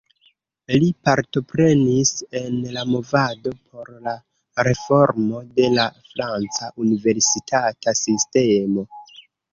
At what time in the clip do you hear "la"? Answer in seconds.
2.77-2.85, 4.07-4.15, 5.77-5.87